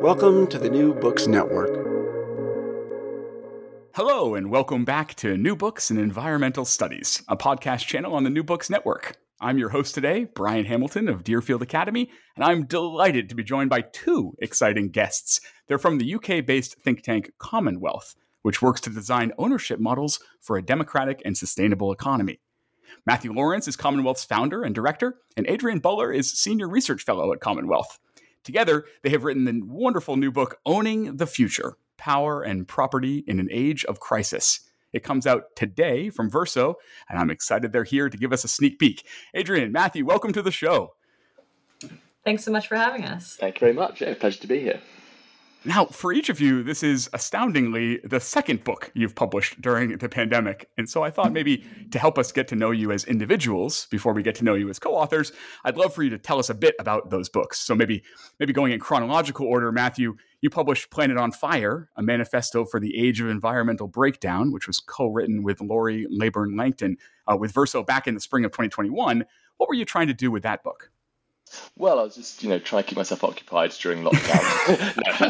[0.00, 1.76] Welcome to the New Books Network.
[3.94, 8.30] Hello, and welcome back to New Books in Environmental Studies, a podcast channel on the
[8.30, 9.18] New Books Network.
[9.42, 13.68] I'm your host today, Brian Hamilton of Deerfield Academy, and I'm delighted to be joined
[13.68, 15.38] by two exciting guests.
[15.66, 20.56] They're from the UK based think tank Commonwealth, which works to design ownership models for
[20.56, 22.40] a democratic and sustainable economy.
[23.04, 27.40] Mathew Lawrence is Commonwealth's founder and director, and Adrian Buller is Senior Research Fellow at
[27.40, 27.98] Commonwealth.
[28.44, 33.38] Together, they have written the wonderful new book, Owning the Future Power and Property in
[33.38, 34.60] an Age of Crisis.
[34.92, 36.76] It comes out today from Verso,
[37.08, 39.06] and I'm excited they're here to give us a sneak peek.
[39.34, 40.94] Adrian, Mathew, welcome to the show.
[42.24, 43.36] Thanks so much for having us.
[43.38, 44.00] Thank you very much.
[44.00, 44.80] Yeah, pleasure to be here.
[45.64, 50.08] Now, for each of you, this is astoundingly the second book you've published during the
[50.08, 50.70] pandemic.
[50.78, 54.14] And so I thought maybe to help us get to know you as individuals before
[54.14, 55.32] we get to know you as co-authors,
[55.64, 57.60] I'd love for you to tell us a bit about those books.
[57.60, 58.02] So maybe
[58.38, 62.98] maybe going in chronological order, Mathew, you published Planet on Fire, a manifesto for the
[62.98, 66.96] age of environmental breakdown, which was co-written with Laurie Laybourn-Langton
[67.30, 69.26] uh, with Verso back in the spring of 2021.
[69.58, 70.90] What were you trying to do with that book?
[71.76, 75.26] Well, I was just, you know, trying to keep myself occupied during lockdown.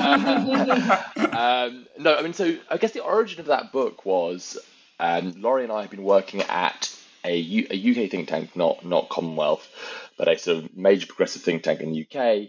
[1.16, 1.38] no.
[1.38, 4.58] um, no, I mean, so I guess the origin of that book was
[4.98, 6.94] um, Laurie and I have been working at
[7.24, 9.68] a, U- a UK think tank, not not Commonwealth,
[10.16, 12.48] but a sort of major progressive think tank in the UK.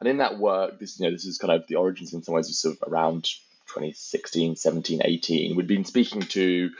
[0.00, 2.34] And in that work, this, you know, this is kind of the origins in some
[2.34, 3.24] ways, sort of around
[3.68, 5.56] 2016, 17, 18.
[5.56, 6.70] We'd been speaking to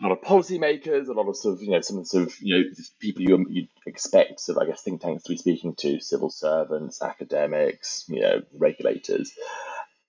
[0.00, 2.56] a lot of policymakers, a lot of sort of you know some sort of you
[2.56, 6.00] know people you you expect sort of I guess think tanks to be speaking to,
[6.00, 9.32] civil servants, academics, you know, regulators.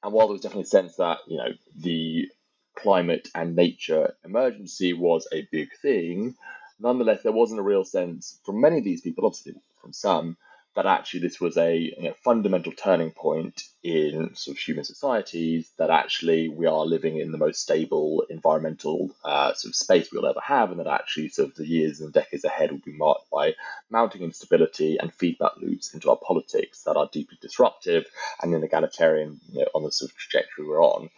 [0.04, 2.28] And while there was definitely a sense that you know the
[2.76, 6.36] climate and nature emergency was a big thing,
[6.80, 10.38] nonetheless there wasn't a real sense from many of these people, obviously from some,
[10.76, 15.72] that actually this was a you know, fundamental turning point in sort of human societies,
[15.78, 20.28] that actually we are living in the most stable environmental uh, sort of space we'll
[20.28, 23.30] ever have, and that actually sort of the years and decades ahead will be marked
[23.32, 23.56] by
[23.90, 28.06] mounting instability and feedback loops into our politics that are deeply disruptive
[28.42, 31.10] and inegalitarian you know, on the sort of trajectory we're on.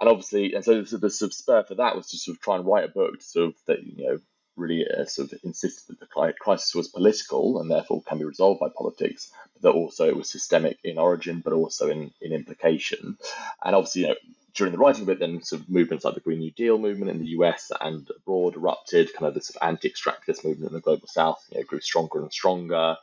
[0.00, 2.56] And obviously, and so the, sort of spur for that was to sort of try
[2.56, 4.18] and write a book sort of that you know
[4.56, 8.60] really uh, sort of insisted that the crisis was political and therefore can be resolved
[8.60, 13.16] by politics, but that also it was systemic in origin, but also in, in implication.
[13.64, 14.14] And obviously, you know,
[14.54, 17.10] during the writing of it, then sort of movements like the Green New Deal movement
[17.10, 19.12] in the US and abroad erupted.
[19.14, 22.20] Kind of the sort of anti-extractivist movement in the global South, you know, grew stronger
[22.20, 22.96] and stronger.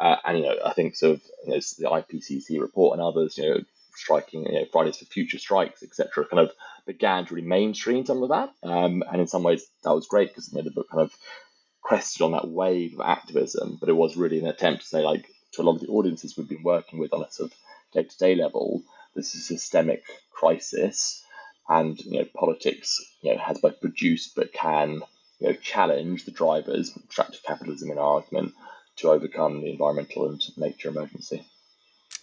[0.00, 3.38] Uh, and you know, I think sort of you know, the IPCC report and others,
[3.38, 3.60] you know,
[3.96, 6.52] striking, you know, Fridays for Future strikes, etc., kind of
[6.86, 8.52] began to really mainstream some of that.
[8.62, 11.12] Um, and in some ways, that was great because you know, the book kind of
[11.82, 15.26] crested on that wave of activism, but it was really an attempt to say, like,
[15.52, 17.58] to a lot of the audiences we've been working with on a sort of
[17.92, 18.82] day to day level,
[19.14, 21.24] this is a systemic crisis,
[21.68, 25.00] and you know, politics, you know, has both produced but can,
[25.40, 28.52] you know, challenge the drivers extractive capitalism in our argument
[28.96, 31.46] to overcome the environmental and nature emergency.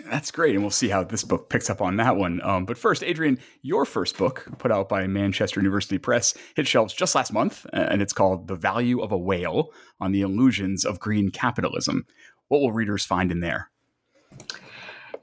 [0.10, 2.42] That's great, and we'll see how this book picks up on that one.
[2.42, 6.94] Um, but first, Adrian, your first book, put out by Manchester University Press, hit shelves
[6.94, 9.70] just last month, and it's called "The Value of a Whale:
[10.00, 12.06] On the Illusions of Green Capitalism."
[12.48, 13.72] What will readers find in there?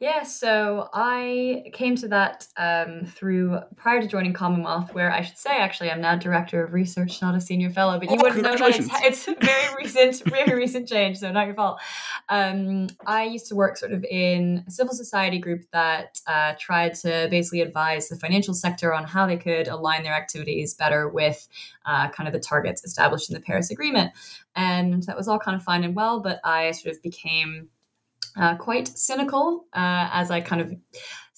[0.00, 5.36] Yeah, so I came to that um, through prior to joining Commonwealth, where I should
[5.36, 7.98] say actually I'm now director of research, not a senior fellow.
[7.98, 8.88] But you oh, wouldn't know that it's,
[9.26, 11.82] it's very recent, very recent change, so not your fault.
[12.30, 16.94] Um, I used to work sort of in a civil society group that uh, tried
[16.94, 21.46] to basically advise the financial sector on how they could align their activities better with
[21.84, 24.12] uh, kind of the targets established in the Paris Agreement,
[24.56, 26.20] and that was all kind of fine and well.
[26.20, 27.68] But I sort of became
[28.36, 30.74] uh, quite cynical uh, as I kind of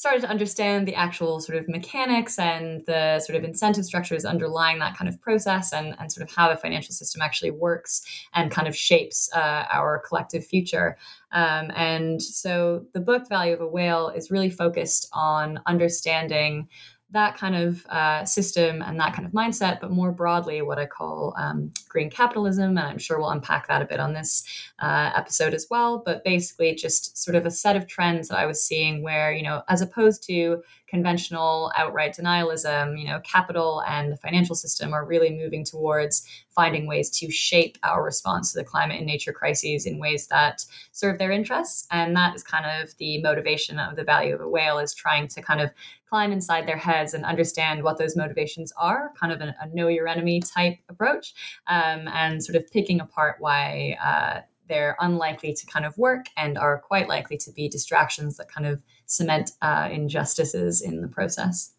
[0.02, 4.80] started to understand the actual sort of mechanics and the sort of incentive structures underlying
[4.80, 8.02] that kind of process and, and sort of how the financial system actually works
[8.34, 10.96] and kind of shapes uh, our collective future.
[11.30, 16.68] Um, and so the book Value of a Whale is really focused on understanding
[17.12, 20.86] that kind of uh, system and that kind of mindset, but more broadly, what I
[20.86, 22.70] call um, green capitalism.
[22.78, 24.44] And I'm sure we'll unpack that a bit on this
[24.78, 26.02] uh, episode as well.
[26.04, 29.42] But basically, just sort of a set of trends that I was seeing where, you
[29.42, 30.62] know, as opposed to
[30.92, 36.86] conventional outright denialism, you know, capital and the financial system are really moving towards finding
[36.86, 41.18] ways to shape our response to the climate and nature crises in ways that serve
[41.18, 41.86] their interests.
[41.90, 45.28] And that is kind of the motivation of the value of a whale is trying
[45.28, 45.70] to kind of
[46.10, 49.88] climb inside their heads and understand what those motivations are, kind of a, a know
[49.88, 51.32] your enemy type approach,
[51.68, 56.56] um, and sort of picking apart why uh, they're unlikely to kind of work and
[56.58, 61.72] are quite likely to be distractions that kind of cement uh, injustices in the process.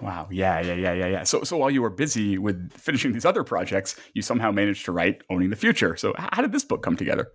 [0.00, 0.28] Wow.
[0.30, 1.22] Yeah, yeah, yeah, yeah, yeah.
[1.24, 4.92] So, so while you were busy with finishing these other projects, you somehow managed to
[4.92, 5.96] write Owning the Future.
[5.96, 7.32] So, how did this book come together?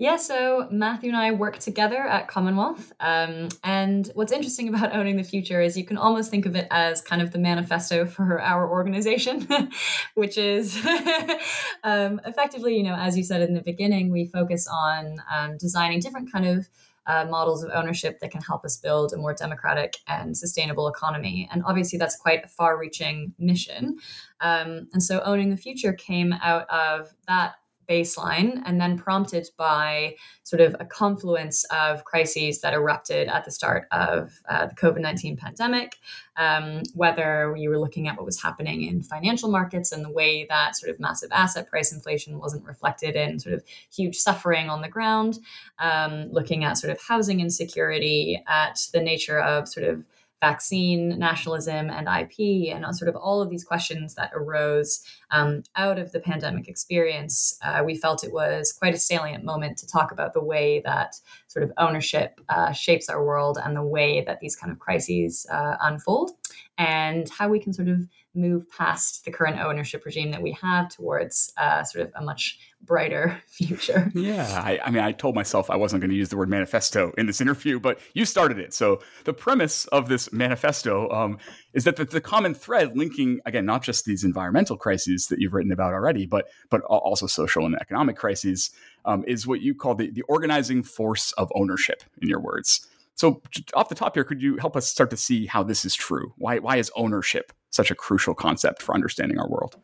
[0.00, 2.90] Yeah, so Mathew and I work together at Commonwealth.
[3.00, 6.66] Um, and what's interesting about owning the future is you can almost think of it
[6.70, 9.46] as kind of the manifesto for our organization,
[10.14, 10.74] which is
[11.84, 16.00] um, effectively, you know, as you said in the beginning, we focus on um, designing
[16.00, 16.66] different kind of
[17.10, 21.48] uh, models of ownership that can help us build a more democratic and sustainable economy.
[21.50, 23.98] And obviously, that's quite a far reaching mission.
[24.40, 27.54] Um, and so, Owning the Future came out of that
[27.90, 30.14] baseline and then prompted by
[30.44, 35.00] sort of a confluence of crises that erupted at the start of uh, the COVID
[35.00, 35.96] 19 pandemic.
[36.36, 40.46] Um, whether you were looking at what was happening in financial markets and the way
[40.48, 44.80] that sort of massive asset price inflation wasn't reflected in sort of huge suffering on
[44.80, 45.40] the ground,
[45.80, 50.04] um, looking at sort of housing insecurity, at the nature of sort of
[50.40, 55.98] vaccine nationalism and IP, and sort of all of these questions that arose um, out
[55.98, 60.12] of the pandemic experience, uh, we felt it was quite a salient moment to talk
[60.12, 61.14] about the way that
[61.48, 65.46] sort of ownership uh, shapes our world and the way that these kind of crises
[65.50, 66.30] uh, unfold,
[66.78, 70.88] and how we can sort of move past the current ownership regime that we have
[70.88, 74.10] towards uh, sort of a much brighter future.
[74.14, 77.12] Yeah, I, I, mean, I told myself I wasn't going to use the word manifesto
[77.18, 78.72] in this interview, but you started it.
[78.72, 81.38] So the premise of this manifesto um,
[81.74, 85.54] is that the, the, common thread linking again not just these environmental crises that you've
[85.54, 88.70] written about already, but but also social and economic crises
[89.04, 92.04] um, is what you call the, the organizing force of ownership.
[92.22, 92.86] In your words.
[93.14, 93.42] So
[93.74, 96.32] off the top here, could you help us start to see how this is true?
[96.38, 99.76] Why why is ownership such a crucial concept for understanding our world?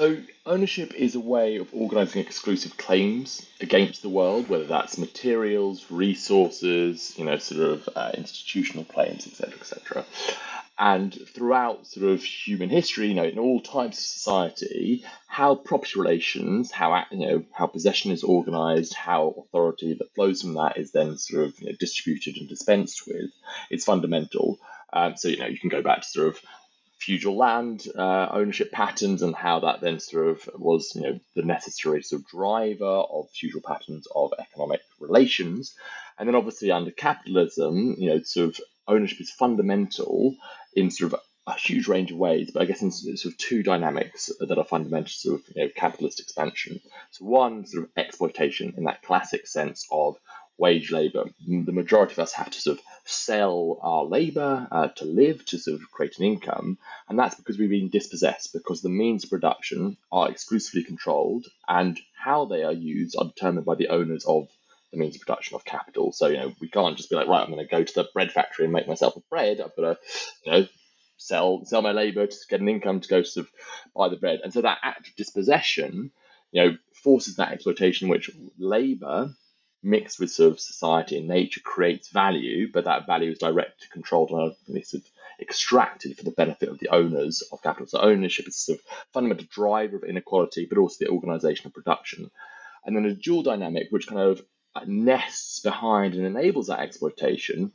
[0.00, 0.16] So,
[0.46, 7.12] ownership is a way of organizing exclusive claims against the world, whether that's materials, resources,
[7.18, 10.04] you know, sort of uh, institutional claims, etc., etc.
[10.78, 16.00] And throughout sort of human history, you know, in all types of society, how property
[16.00, 20.92] relations, how you know, how possession is organized, how authority that flows from that is
[20.92, 23.30] then sort of you know, distributed and dispensed with,
[23.70, 24.58] is fundamental.
[24.92, 26.40] Um, so you know, you can go back to sort of
[27.00, 31.42] feudal land uh, ownership patterns and how that then sort of was you know the
[31.42, 35.74] necessary sort of driver of feudal patterns of economic relations.
[36.18, 40.36] And then obviously under capitalism you know sort of ownership is fundamental
[40.74, 43.62] in sort of a huge range of ways but i guess in sort of two
[43.62, 46.80] dynamics that are fundamental to sort of you know capitalist expansion.
[47.12, 50.16] So one sort of exploitation in that classic sense of
[50.60, 51.24] wage labor.
[51.46, 55.58] The majority of us have to sort of sell our labor uh, to live, to
[55.58, 59.30] sort of create an income, and that's because we've been dispossessed, because the means of
[59.30, 64.48] production are exclusively controlled, and how they are used are determined by the owners of
[64.92, 66.12] the means of production of capital.
[66.12, 68.08] So, you know, we can't just be like, right, I'm going to go to the
[68.12, 69.60] bread factory and make myself a bread.
[69.60, 69.98] I've got to,
[70.44, 70.66] you know,
[71.16, 73.52] sell sell my labor to get an income to go sort of
[73.94, 74.40] buy the bread.
[74.42, 76.10] And so that act of dispossession,
[76.50, 79.34] you know, forces that exploitation, which labor
[79.82, 84.30] mixed with sort of society and nature creates value, but that value is directly controlled
[84.30, 85.10] and sort of
[85.40, 87.86] extracted for the benefit of the owners of capital.
[87.86, 91.74] So ownership is a sort of fundamental driver of inequality, but also the organization of
[91.74, 92.30] production.
[92.84, 94.42] And then a dual dynamic, which kind of
[94.86, 97.72] nests behind and enables that exploitation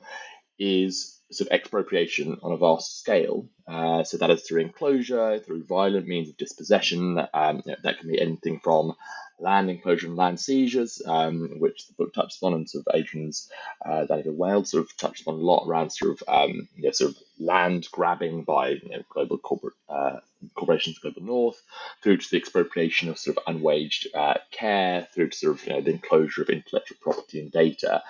[0.57, 3.47] is sort of expropriation on a vast scale.
[3.67, 7.19] Uh, so that is through enclosure, through violent means of dispossession.
[7.33, 8.95] Um, you know, that can be anything from
[9.39, 13.49] land enclosure and land seizures, um, which the book touches on, and sort of Adrian's
[13.85, 16.91] uh, Danny Wales sort of touches on a lot around sort of um, you know,
[16.91, 20.17] sort of land grabbing by you know, global corporate uh,
[20.55, 21.61] corporations, global north,
[22.01, 25.73] through to the expropriation of sort of unwaged uh, care, through to sort of you
[25.73, 28.03] know, the enclosure of intellectual property and data.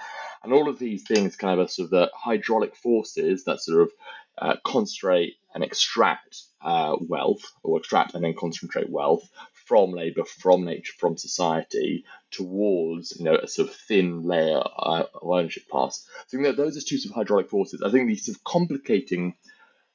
[0.45, 3.81] And all of these things kind of are sort of the hydraulic forces that sort
[3.81, 3.91] of
[4.37, 9.27] uh, concentrate and extract uh, wealth, or extract and then concentrate wealth
[9.65, 15.05] from labour, from nature, from society towards you know a sort of thin layer uh,
[15.15, 16.07] of ownership class.
[16.27, 17.81] So you know, those are two sort of hydraulic forces.
[17.81, 19.35] I think these sort of complicating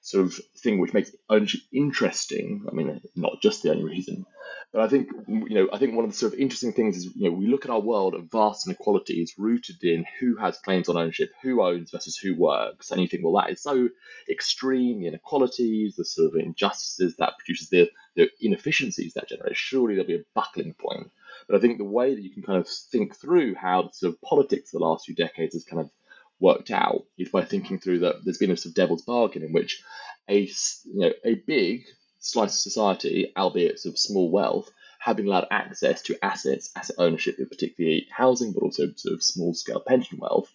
[0.01, 2.67] sort of thing which makes ownership interesting.
[2.71, 4.25] I mean, not just the only reason,
[4.73, 7.15] but I think you know, I think one of the sort of interesting things is
[7.15, 10.89] you know we look at our world of vast inequalities rooted in who has claims
[10.89, 13.89] on ownership, who owns versus who works, and you think, well, that is so
[14.31, 15.01] extreme.
[15.01, 19.57] The inequalities, the sort of injustices that produces the, the inefficiencies that generate.
[19.57, 21.11] Surely there'll be a buckling point.
[21.49, 24.15] But I think the way that you can kind of think through how the sort
[24.15, 25.91] of politics of the last few decades has kind of
[26.41, 29.53] worked out is by thinking through that there's been a sort of devil's bargain in
[29.53, 29.83] which
[30.29, 31.85] a you know a big
[32.21, 34.71] slice of society, albeit of small wealth,
[35.01, 39.23] have been allowed access to assets, asset ownership, in particularly housing, but also sort of
[39.23, 40.53] small scale pension wealth.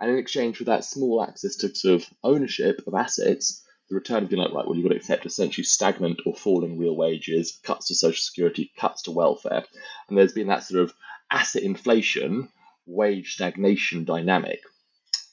[0.00, 4.24] And in exchange for that small access to sort of ownership of assets, the return
[4.24, 7.60] of being like, right, well, you've got to accept essentially stagnant or falling real wages,
[7.62, 9.64] cuts to social security, cuts to welfare.
[10.08, 10.94] And there's been that sort of
[11.30, 12.48] asset inflation,
[12.86, 14.60] wage stagnation dynamic,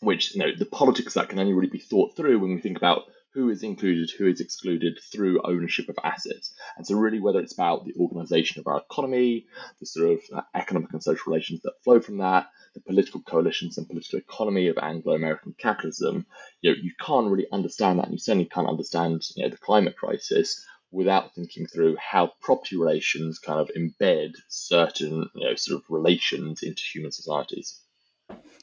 [0.02, 2.78] which, you know, the politics that can only really be thought through when we think
[2.78, 3.04] about
[3.34, 6.54] who is included, who is excluded through ownership of assets.
[6.78, 9.46] And so, really, whether it's about the organization of our economy,
[9.80, 13.78] the sort of uh, economic and social relations that flow from that, the political coalitions
[13.78, 16.26] and political economy of Anglo-American capitalism,
[16.62, 19.58] you know, you can't really understand that, and you certainly can't understand, you know, the
[19.58, 25.80] climate crisis without thinking through how property relations kind of embed certain, you know, sort
[25.80, 27.80] of relations into human societies.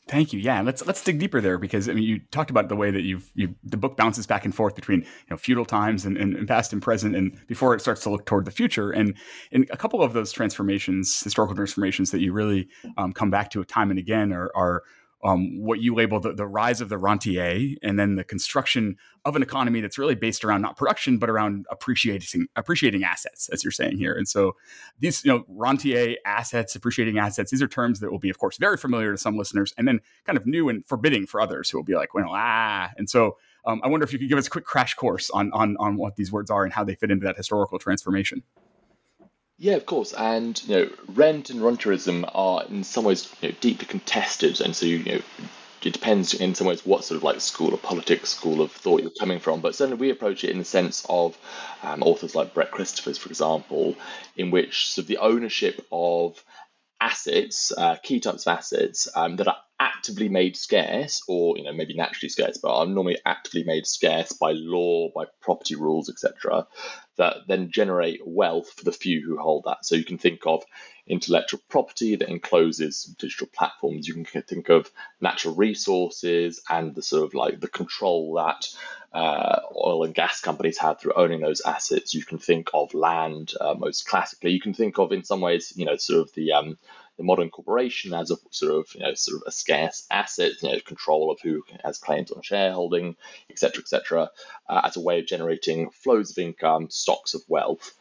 [0.09, 0.39] Thank you.
[0.39, 3.03] Yeah, let's let's dig deeper there because I mean you talked about the way that
[3.03, 6.37] you've you the book bounces back and forth between you know feudal times and, and,
[6.37, 9.17] and, past and present and before it starts to look toward the future and
[9.51, 13.65] in a couple of those transformations, historical transformations that you really um, come back to
[13.65, 14.85] time and again are, are
[15.27, 19.35] um, what you label the, the rise of the rentier and then the construction of
[19.35, 23.73] an economy that's really based around not production but around appreciating appreciating assets as you're
[23.73, 24.55] saying here and so
[25.01, 28.57] these you know rentier assets appreciating assets these are terms that will be of course
[28.57, 31.77] very familiar to some listeners and then kind of new and forbidding for others who
[31.77, 34.47] will be like well ah and so um, I wonder if you could give us
[34.47, 37.11] a quick crash course on, on on what these words are and how they fit
[37.11, 38.45] into that historical transformation.
[39.59, 40.13] Yeah, of course.
[40.13, 44.77] And you know, rent and rentierism are in some ways you know, deeply contested, and
[44.77, 45.23] so you know,
[45.83, 49.01] it depends in some ways what sort of like school of politics, school of thought
[49.03, 49.61] you're coming from.
[49.61, 51.39] But certainly we approach it in the sense of
[51.83, 53.95] um, authors like Brett Christophers, for example,
[54.37, 56.43] in which sort of the ownership of
[57.01, 61.73] assets, uh, key types of assets um, that are actively made scarce, or you know
[61.73, 66.67] maybe naturally scarce, but are normally actively made scarce by law, by property rules, etc.,
[67.17, 69.85] that then generate wealth for the few who hold that.
[69.85, 70.65] So you can think of
[71.07, 74.09] intellectual property that encloses digital platforms.
[74.09, 78.67] You can think of natural resources and the sort of like the control that
[79.13, 82.15] uh, oil and gas companies have through owning those assets.
[82.15, 84.51] You can think of land uh, most classically.
[84.51, 86.77] You can think of in some ways, you know, sort of the um,
[87.17, 90.71] the modern corporation as a sort of you know sort of a scarce asset, you
[90.71, 93.17] know, control of who has claims on shareholding,
[93.49, 94.31] etc., etc.,
[94.69, 97.95] uh, as a way of generating flows of income, stocks of wealth,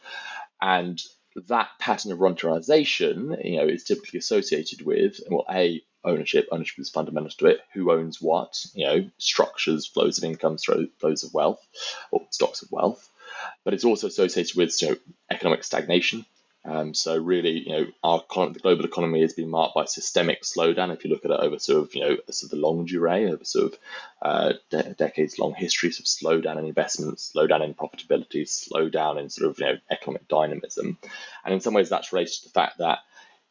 [0.60, 1.02] and
[1.48, 6.48] that pattern of rentierization, you know, is typically associated with well, a ownership.
[6.50, 7.60] Ownership is fundamental to it.
[7.74, 8.64] Who owns what?
[8.74, 11.66] You know, structures, flows of income, flows of wealth,
[12.10, 13.08] or stocks of wealth.
[13.64, 14.96] But it's also associated with you know,
[15.30, 16.24] economic stagnation,
[16.66, 20.92] um, so really, you know, our the global economy has been marked by systemic slowdown.
[20.92, 23.32] If you look at it over sort of, you know, sort of the longue durée,
[23.32, 23.78] over sort of
[24.20, 29.50] uh, de- decades long histories of slowdown in investments, slowdown in profitability, slowdown in sort
[29.50, 30.98] of, you know, economic dynamism.
[31.44, 32.98] And in some ways, that's related to the fact that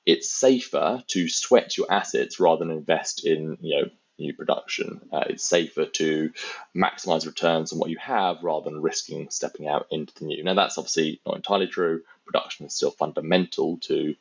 [0.06, 5.02] it's safer to sweat your assets rather than invest in, you know, new production.
[5.12, 6.32] Uh, it's safer to
[6.76, 10.44] maximize returns on what you have rather than risking stepping out into the new.
[10.44, 12.02] Now, that's obviously not entirely true.
[12.26, 14.16] Production is still fundamental to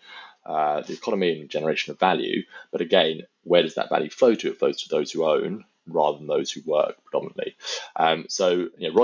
[0.47, 2.43] uh, the economy and generation of value.
[2.71, 4.51] But again, where does that value flow to?
[4.51, 7.57] It flows to those who own rather than those who work predominantly.
[7.97, 9.03] Um, so, you know,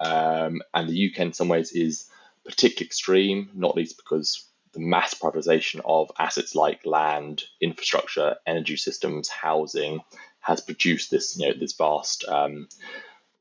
[0.00, 2.06] um, and the UK in some ways is
[2.44, 4.47] particularly extreme, not least because
[4.78, 10.00] the mass privatization of assets like land, infrastructure, energy systems, housing
[10.40, 12.68] has produced this, you know, this vast um,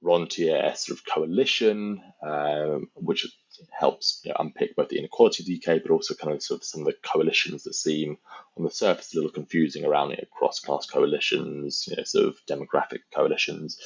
[0.03, 3.27] sort of coalition, um, which
[3.71, 6.61] helps you know, unpick both the inequality of the UK, but also kind of sort
[6.61, 8.17] of some of the coalitions that seem
[8.57, 12.37] on the surface a little confusing around you know, cross-class coalitions, you know, sort of
[12.49, 13.79] demographic coalitions.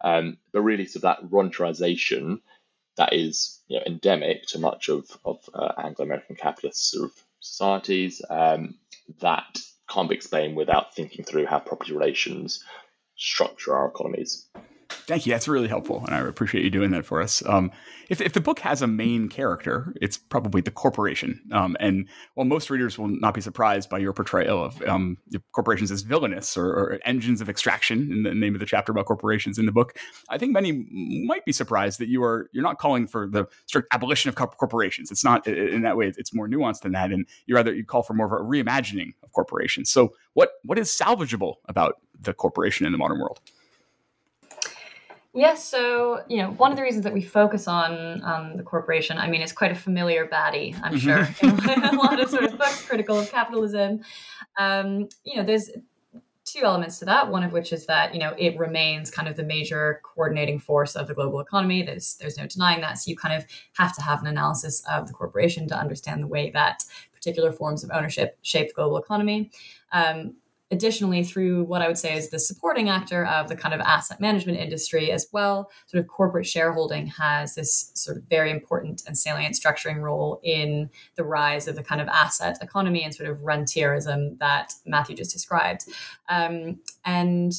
[0.00, 2.40] Um, but really, sort of that rentierization
[2.98, 8.20] that is you know, endemic to much of, of uh, Anglo-American capitalist sort of societies
[8.28, 8.74] um,
[9.20, 12.62] that can't be explained without thinking through how property relations
[13.16, 14.46] structure our economies.
[15.08, 15.32] Thank you.
[15.32, 17.42] That's really helpful, and I appreciate you doing that for us.
[17.46, 17.72] Um,
[18.10, 21.40] if, if the book has a main character, it's probably the corporation.
[21.50, 25.16] Um, and while most readers will not be surprised by your portrayal of um,
[25.52, 29.06] corporations as villainous or, or, engines of extraction, in the name of the chapter about
[29.06, 29.98] corporations in the book,
[30.28, 30.86] I think many
[31.24, 35.10] might be surprised that you are you're not calling for the strict abolition of corporations.
[35.10, 36.12] It's not in that way.
[36.18, 39.14] It's more nuanced than that, and you rather you call for more of a reimagining
[39.22, 39.90] of corporations.
[39.90, 43.40] So, what what is salvageable about the corporation in the modern world?
[45.38, 49.18] Yes, so you know, one of the reasons that we focus on on the corporation,
[49.18, 50.98] I mean, it's quite a familiar baddie, I'm mm-hmm.
[50.98, 54.00] sure, in a lot of sort of books critical of capitalism.
[54.58, 55.70] Um, you know, there's
[56.44, 57.30] two elements to that.
[57.30, 60.96] One of which is that you know it remains kind of the major coordinating force
[60.96, 61.84] of the global economy.
[61.84, 62.98] There's there's no denying that.
[62.98, 66.26] So you kind of have to have an analysis of the corporation to understand the
[66.26, 66.82] way that
[67.14, 69.52] particular forms of ownership shape the global economy.
[69.92, 70.34] Um,
[70.70, 74.20] additionally through what I would say is the supporting actor of the kind of asset
[74.20, 75.70] management industry as well.
[75.86, 80.90] Sort of corporate shareholding has this sort of very important and salient structuring role in
[81.16, 85.32] the rise of the kind of asset economy and sort of rentierism that Mathew just
[85.32, 85.86] described.
[86.28, 87.52] Um, and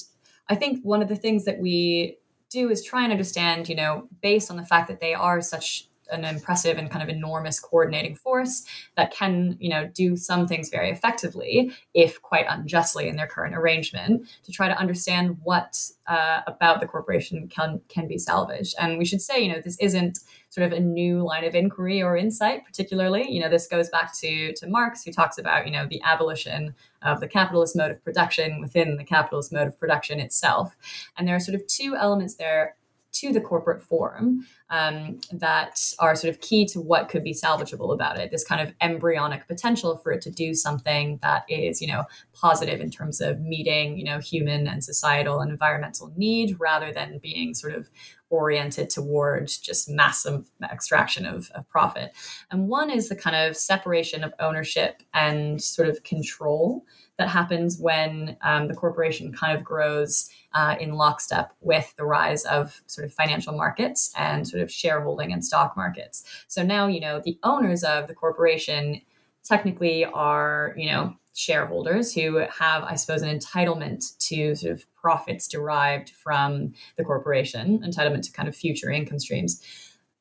[0.47, 2.17] I think one of the things that we
[2.49, 5.88] do is try and understand, you know, based on the fact that they are such
[6.11, 8.65] an impressive and kind of enormous coordinating force
[8.97, 13.55] that can, you know, do some things very effectively, if quite unjustly in their current
[13.55, 18.75] arrangement, to try to understand what uh, about the corporation can can be salvaged.
[18.79, 22.01] And we should say, you know, this isn't sort of a new line of inquiry
[22.01, 23.31] or insight, particularly.
[23.31, 26.73] You know, this goes back to to Marx, who talks about, you know, the abolition
[27.03, 30.75] of the capitalist mode of production within the capitalist mode of production itself.
[31.17, 32.75] And there are sort of two elements there
[33.12, 37.93] to the corporate form um, that are sort of key to what could be salvageable
[37.93, 38.30] about it.
[38.30, 42.80] This kind of embryonic potential for it to do something that is, you know, positive
[42.80, 47.54] in terms of meeting, you know, human and societal and environmental need, rather than being
[47.54, 47.89] sort of
[48.30, 52.12] oriented towards just massive extraction of, of profit.
[52.52, 56.86] And one is the kind of separation of ownership and sort of control
[57.17, 62.43] that happens when um, the corporation kind of grows uh, in lockstep with the rise
[62.45, 66.23] of sort of financial markets and sort of shareholding and stock markets.
[66.47, 69.01] So now, you know, the owners of the corporation
[69.43, 75.47] technically are, you know, shareholders who have, I suppose, an entitlement to sort of profits
[75.47, 79.63] derived from the corporation, entitlement to kind of future income streams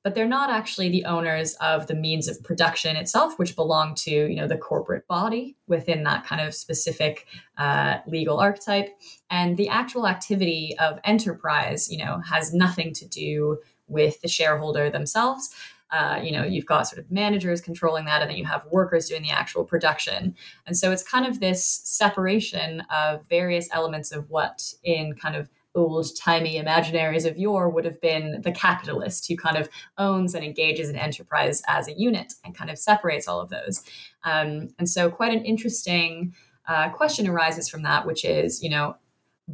[0.02, 4.11] but they're not actually the owners of the means of production itself, which belong to
[4.11, 7.26] you know the corporate body within that kind of specific
[7.58, 8.88] uh, legal archetype.
[9.30, 13.58] And the actual activity of enterprise, you know, has nothing to do
[13.88, 15.54] with the shareholder themselves.
[15.90, 19.08] Uh, you know, you've got sort of managers controlling that, and then you have workers
[19.08, 20.37] doing the actual production.
[20.66, 25.48] And so it's kind of this separation of various elements of what in kind of
[25.74, 30.44] old timey imaginaries of yore would have been the capitalist who kind of owns and
[30.44, 33.83] engages an enterprise as a unit and kind of separates all of those.
[34.24, 36.35] Um, and so, quite an interesting
[36.66, 38.96] uh, question arises from that, which is, you know,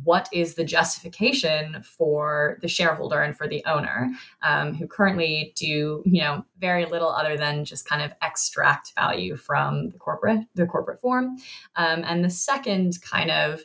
[0.03, 4.11] what is the justification for the shareholder and for the owner
[4.42, 9.37] um, who currently do you know very little other than just kind of extract value
[9.37, 11.37] from the corporate the corporate form
[11.77, 13.61] um, and the second kind of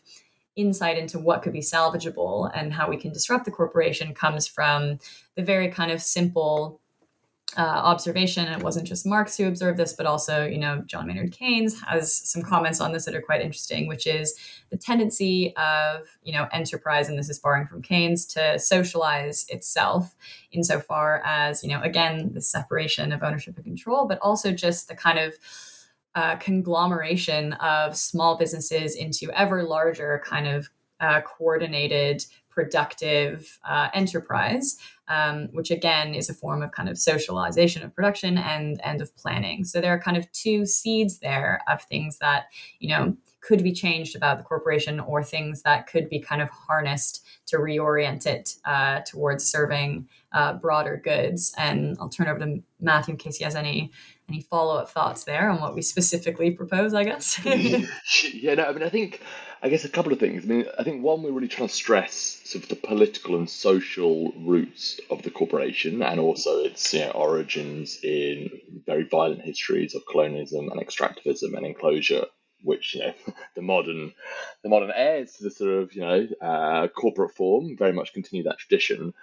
[0.56, 5.00] insight into what could be salvageable and how we can disrupt the corporation comes from
[5.36, 6.82] the very kind of simple
[7.58, 8.46] uh, observation.
[8.46, 11.82] And it wasn't just Marx who observed this, but also, you know, John Maynard Keynes
[11.82, 14.36] has some comments on this that are quite interesting, which is
[14.70, 20.16] the tendency of, you know, enterprise, and this is borrowing from Keynes, to socialize itself
[20.52, 24.96] insofar as, you know, again, the separation of ownership and control, but also just the
[24.96, 25.34] kind of
[26.16, 30.70] uh, conglomeration of small businesses into ever larger kind of
[31.00, 34.78] uh, coordinated productive uh, enterprise
[35.10, 39.16] um, which again is a form of kind of socialization of production and and of
[39.18, 39.66] planning.
[39.66, 42.46] So there are kind of two seeds there of things that
[42.80, 46.50] you know could be changed about the corporation or things that could be kind of
[46.50, 51.54] harnessed to reorient it uh, towards serving uh, broader goods.
[51.58, 53.92] And I'll turn over to Mathew in case he has any
[54.28, 56.94] any follow up thoughts there on what we specifically propose.
[56.94, 57.44] I guess.
[58.34, 59.22] yeah, no, I mean, I think
[59.62, 60.44] I guess a couple of things.
[60.44, 63.50] I mean, I think one we're really trying to stress sort of the political and
[63.50, 68.50] social roots of the corporation, and also its you know, origins in
[68.86, 72.26] very violent histories of colonialism and extractivism and enclosure
[72.64, 73.14] which you know
[73.56, 74.14] the modern
[74.64, 78.44] the modern heirs to the sort of you know uh, corporate form very much continue
[78.44, 79.14] that tradition.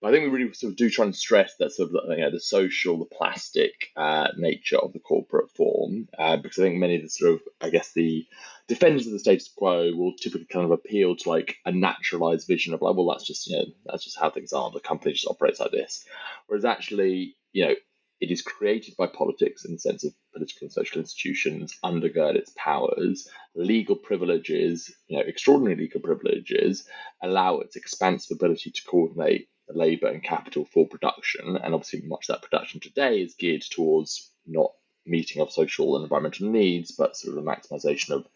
[0.00, 2.18] But I think we really sort of do try and stress that sort of you
[2.18, 6.76] know, the social, the plastic uh, nature of the corporate form, uh, because I think
[6.76, 8.24] many of the sort of I guess the
[8.68, 12.74] defenders of the status quo will typically kind of appeal to like a naturalized vision
[12.74, 14.70] of like, well, that's just you know that's just how things are.
[14.70, 16.04] The company just operates like this,
[16.46, 17.74] whereas actually you know
[18.20, 22.52] it is created by politics in the sense of political and social institutions undergird its
[22.56, 23.28] powers.
[23.54, 26.86] Legal privileges, you know, extraordinary legal privileges,
[27.22, 31.56] allow its expansive ability to coordinate labour and capital for production.
[31.56, 34.70] And obviously, much of that production today is geared towards not
[35.04, 38.26] meeting of social and environmental needs, but sort of the maximisation of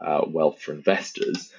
[0.00, 1.52] uh, wealth for investors.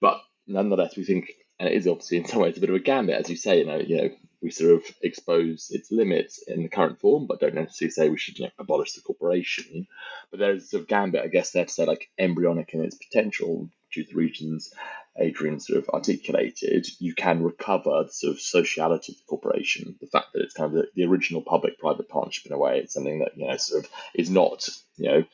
[0.00, 2.80] But nonetheless, we think, and it is obviously in some ways a bit of a
[2.80, 4.10] gambit, as you say, you know, you know,
[4.46, 8.16] we sort of expose its limits in the current form, but don't necessarily say we
[8.16, 9.88] should you know, abolish the corporation.
[10.30, 12.94] But there's a sort of gambit, I guess, there to say like embryonic in its
[12.94, 14.72] potential due to the reasons
[15.18, 19.96] Adrian sort of articulated, you can recover the sort of sociality of the corporation.
[20.00, 22.94] The fact that it's kind of the, the original public-private partnership in a way, it's
[22.94, 25.24] something that you know sort of is not you know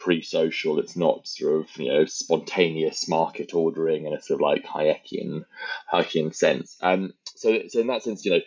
[0.00, 0.80] pre-social.
[0.80, 5.44] It's not sort of you know spontaneous market ordering in a sort of like Hayekian
[5.92, 6.76] Hayekian sense.
[6.82, 8.40] Um, so so in that sense, you know,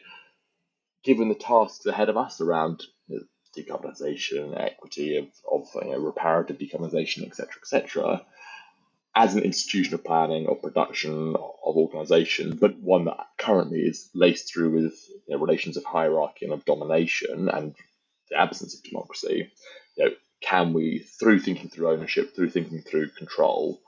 [1.03, 3.23] given the tasks ahead of us around you know,
[3.57, 8.25] decarbonisation, equity of of you know, reparative decarbonisation, etc., etc.
[9.15, 14.51] As an institution of planning or production of organisation, but one that currently is laced
[14.53, 14.95] through with
[15.27, 17.75] you know, relations of hierarchy and of domination and
[18.29, 19.51] the absence of democracy,
[19.97, 20.11] you know,
[20.43, 23.81] can we, through thinking through ownership, through thinking through control,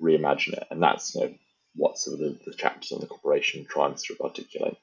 [0.00, 0.66] reimagine it?
[0.70, 1.34] And that's you know,
[1.74, 4.76] what sort of the, the chapters on the corporation try and sort of articulate.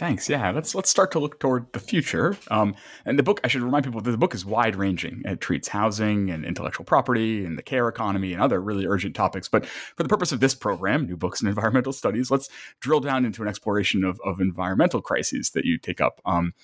[0.00, 0.30] Thanks.
[0.30, 2.34] Yeah, let's let's start to look toward the future.
[2.50, 5.20] Um, and the book, I should remind people that the book is wide ranging.
[5.26, 9.46] It treats housing and intellectual property and the care economy and other really urgent topics.
[9.46, 12.48] But for the purpose of this program, New Books in Environmental Studies, let's
[12.80, 16.22] drill down into an exploration of, of environmental crises that you take up.
[16.24, 16.54] Um,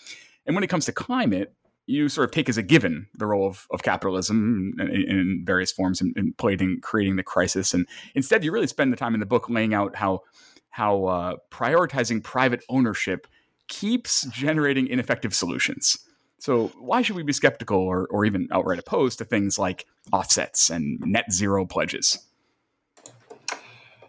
[0.47, 1.53] and when it comes to climate,
[1.87, 5.73] you sort of take as a given the role of, of capitalism in, in various
[5.73, 7.73] forms and, and in creating the crisis.
[7.73, 10.23] And instead, you really spend the time in the book laying out how
[10.71, 13.27] how uh, prioritizing private ownership
[13.69, 15.97] keeps generating ineffective solutions.
[16.39, 20.69] So why should we be skeptical or, or even outright opposed to things like offsets
[20.69, 22.19] and net zero pledges?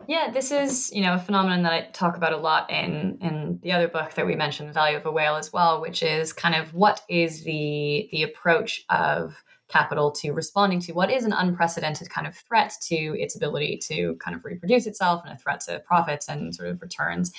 [0.08, 3.60] Yeah, this is you know a phenomenon that I talk about a lot in in
[3.62, 6.32] the other book that we mentioned, The Value of a Whale, as well, which is
[6.32, 11.34] kind of what is the the approach of capital to responding to what is an
[11.34, 15.60] unprecedented kind of threat to its ability to kind of reproduce itself and a threat
[15.60, 17.34] to profits and sort of returns.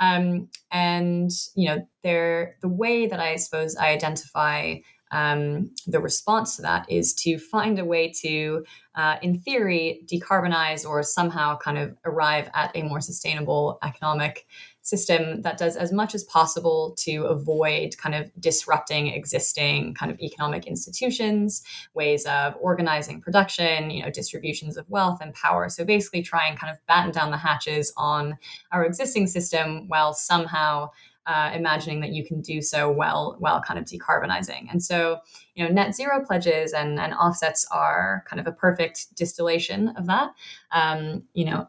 [0.00, 4.78] Um, and you know, there the way that I suppose I identify
[5.10, 10.86] um, the response to that is to find a way to, uh, in theory, decarbonize
[10.86, 14.46] or somehow kind of arrive at a more sustainable economic
[14.88, 20.18] system that does as much as possible to avoid kind of disrupting existing kind of
[20.20, 21.62] economic institutions,
[21.94, 25.68] ways of organizing production, you know, distributions of wealth and power.
[25.68, 28.38] So basically try and kind of batten down the hatches on
[28.72, 30.90] our existing system while somehow
[31.28, 34.66] uh, imagining that you can do so while while kind of decarbonizing.
[34.70, 35.18] And so,
[35.54, 40.06] you know, net zero pledges and, and offsets are kind of a perfect distillation of
[40.06, 40.30] that.
[40.72, 41.68] Um, you know,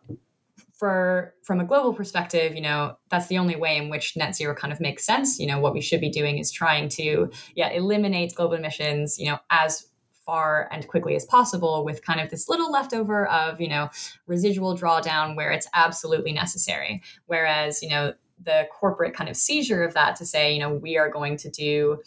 [0.74, 4.56] for from a global perspective, you know, that's the only way in which net zero
[4.56, 5.38] kind of makes sense.
[5.38, 9.19] You know, what we should be doing is trying to yeah eliminate global emissions.
[9.19, 9.89] You know, as
[10.26, 13.89] far and quickly as possible with kind of this little leftover of you know
[14.28, 19.93] residual drawdown where it's absolutely necessary whereas you know the corporate kind of seizure of
[19.93, 22.02] that to say, you know, we are going to do,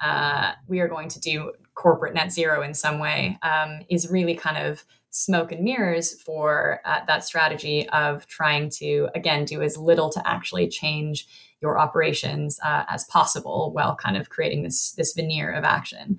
[0.00, 4.34] uh, we are going to do corporate net zero in some way um, is really
[4.34, 9.76] kind of smoke and mirrors for uh, that strategy of trying to again do as
[9.76, 11.26] little to actually change
[11.60, 16.18] your operations uh, as possible while kind of creating this this veneer of action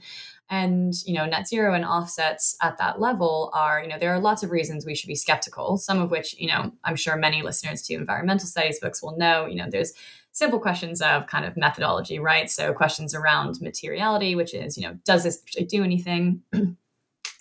[0.51, 4.19] and you know net zero and offsets at that level are you know there are
[4.19, 7.41] lots of reasons we should be skeptical some of which you know i'm sure many
[7.41, 9.45] listeners to environmental studies books will know.
[9.45, 9.93] You know there's
[10.33, 12.49] simple questions of kind of methodology right?
[12.49, 16.41] So questions around materiality which is you know does this actually do anything?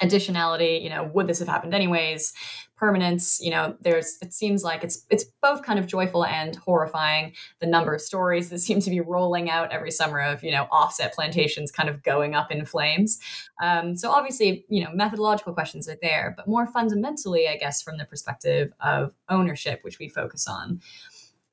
[0.02, 2.32] Additionality you know would this have happened anyways
[2.80, 7.34] permanence you know there's it seems like it's it's both kind of joyful and horrifying.
[7.60, 10.66] The number of stories that seem to be rolling out every summer of you know
[10.72, 13.20] offset plantations kind of going up in flames.
[13.62, 17.98] Um, so obviously you know methodological questions are there but more fundamentally i guess from
[17.98, 20.80] the perspective of ownership which we focus on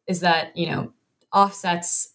[0.07, 0.93] is that you know
[1.33, 2.13] offsets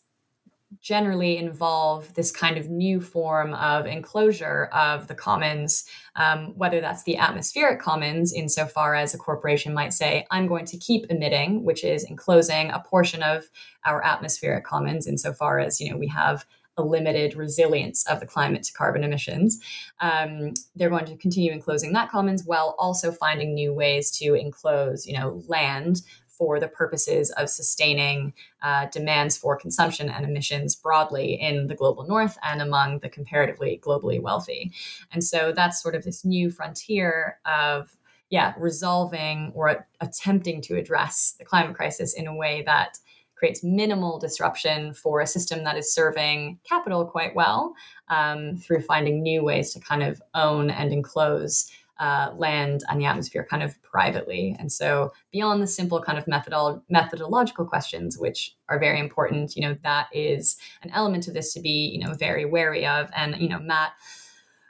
[0.80, 5.84] generally involve this kind of new form of enclosure of the commons,
[6.16, 10.78] um, whether that's the atmospheric commons, insofar as a corporation might say, I'm going to
[10.78, 13.44] keep emitting, which is enclosing a portion of
[13.84, 16.44] our atmospheric commons, insofar as, you know, we have
[16.78, 19.60] a limited resilience of the climate to carbon emissions.
[20.00, 25.06] Um, they're going to continue enclosing that commons while also finding new ways to enclose,
[25.06, 26.00] you know, land
[26.42, 32.04] for the purposes of sustaining uh, demands for consumption and emissions broadly in the global
[32.04, 34.72] north and among the comparatively globally wealthy.
[35.12, 37.96] And so that's sort of this new frontier of
[38.28, 42.98] yeah, resolving or attempting to address the climate crisis in a way that
[43.36, 47.72] creates minimal disruption for a system that is serving capital quite well
[48.08, 53.04] um, through finding new ways to kind of own and enclose uh, land and the
[53.04, 54.56] atmosphere kind of privately.
[54.58, 59.62] And so, beyond the simple kind of methodol- methodological questions, which are very important, you
[59.62, 63.10] know, that is an element of this to be, you know, very wary of.
[63.14, 63.92] And, you know, Matt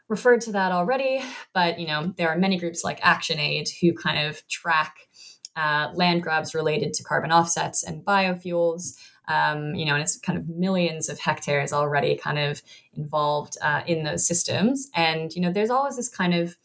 [0.09, 1.23] referred to that already,
[1.55, 5.09] but, you know, there are many groups like ActionAid who kind of track
[5.57, 8.97] uh, land grabs related to carbon offsets and biofuels.
[9.29, 12.61] Um, you know, and it's kind of millions of hectares already kind of
[12.95, 14.91] involved uh, in those systems.
[14.95, 16.57] And, you know, there's always this kind of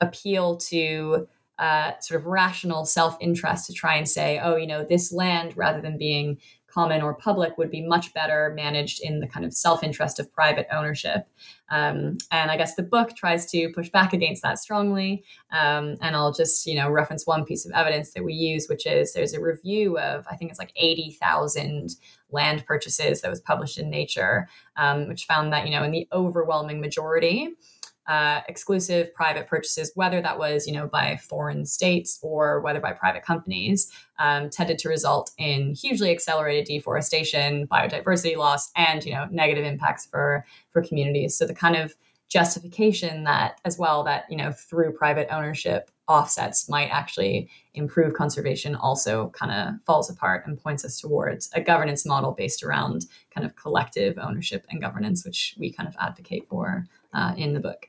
[0.00, 1.28] appeal to
[1.58, 5.56] uh, sort of rational self interest to try and say, oh, you know, this land,
[5.56, 9.54] rather than being common or public, would be much better managed in the kind of
[9.54, 11.26] self interest of private ownership.
[11.70, 15.24] Um, and I guess the book tries to push back against that strongly.
[15.50, 18.86] Um, and I'll just, you know, reference one piece of evidence that we use, which
[18.86, 21.96] is there's a review of, I think it's like 80,000
[22.30, 26.06] land purchases that was published in Nature, um, which found that, you know, in the
[26.12, 27.54] overwhelming majority,
[28.08, 32.92] uh, exclusive private purchases, whether that was you know by foreign states or whether by
[32.92, 39.26] private companies, um, tended to result in hugely accelerated deforestation, biodiversity loss, and you know
[39.30, 41.36] negative impacts for for communities.
[41.36, 41.94] So the kind of
[42.28, 48.74] justification that as well that you know through private ownership offsets might actually improve conservation
[48.76, 53.46] also kind of falls apart and points us towards a governance model based around kind
[53.46, 57.88] of collective ownership and governance which we kind of advocate for uh, in the book.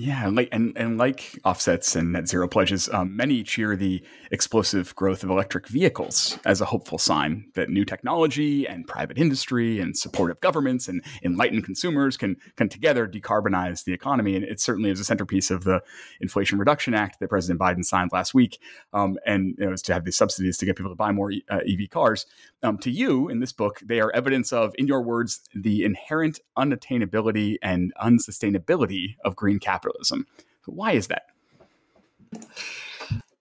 [0.00, 4.94] Yeah, like and and like offsets and net zero pledges, um, many cheer the explosive
[4.94, 9.98] growth of electric vehicles as a hopeful sign that new technology and private industry and
[9.98, 14.36] supportive governments and enlightened consumers can can together decarbonize the economy.
[14.36, 15.82] And it certainly is a centerpiece of the
[16.20, 18.60] Inflation Reduction Act that President Biden signed last week,
[18.92, 21.56] um, and you know, to have these subsidies to get people to buy more uh,
[21.56, 22.24] EV cars.
[22.62, 26.38] Um, to you, in this book, they are evidence of, in your words, the inherent
[26.56, 30.26] unattainability and unsustainability of green capital capitalism.
[30.66, 31.26] Why is that?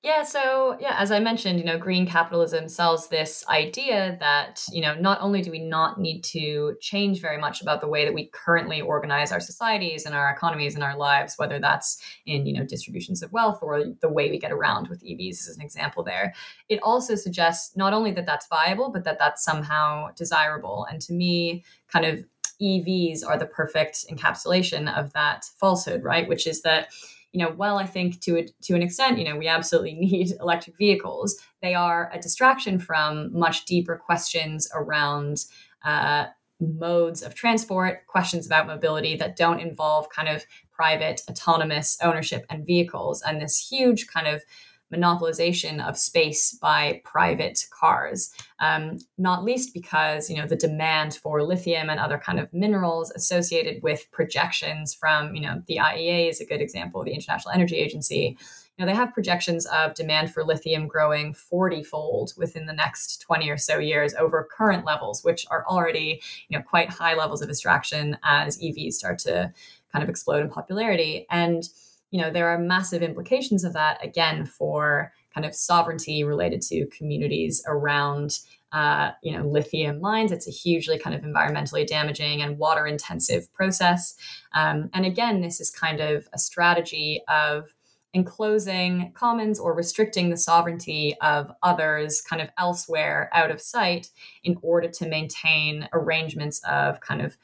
[0.03, 4.81] Yeah, so yeah, as I mentioned, you know, green capitalism sells this idea that, you
[4.81, 8.13] know, not only do we not need to change very much about the way that
[8.13, 12.53] we currently organize our societies and our economies and our lives, whether that's in, you
[12.53, 16.03] know, distributions of wealth or the way we get around with EVs as an example
[16.03, 16.33] there.
[16.69, 20.87] It also suggests not only that that's viable, but that that's somehow desirable.
[20.89, 22.23] And to me, kind of
[22.61, 26.27] EVs are the perfect encapsulation of that falsehood, right?
[26.27, 26.89] Which is that
[27.33, 30.31] you know, well, I think to a, to an extent, you know, we absolutely need
[30.39, 31.37] electric vehicles.
[31.61, 35.45] They are a distraction from much deeper questions around
[35.83, 36.27] uh,
[36.59, 42.65] modes of transport, questions about mobility that don't involve kind of private autonomous ownership and
[42.65, 44.41] vehicles, and this huge kind of
[44.93, 48.33] monopolization of space by private cars.
[48.59, 53.11] Um, not least because you know the demand for lithium and other kind of minerals
[53.11, 57.75] associated with projections from you know the iea is a good example the international energy
[57.75, 58.37] agency.
[58.77, 63.21] You know they have projections of demand for lithium growing 40 fold within the next
[63.21, 67.41] 20 or so years over current levels which are already you know quite high levels
[67.41, 69.51] of extraction as evs start to
[69.91, 71.25] kind of explode in popularity.
[71.29, 71.67] And
[72.11, 76.87] you know, there are massive implications of that again for kind of sovereignty related to
[76.87, 78.39] communities around
[78.73, 80.31] uh, you know lithium mines.
[80.31, 84.15] It's a hugely kind of environmentally damaging and water intensive process.
[84.53, 87.73] Um, and again this is kind of a strategy of
[88.13, 94.09] enclosing commons or restricting the sovereignty of others kind of elsewhere out of sight
[94.43, 97.37] in order to maintain arrangements of kind of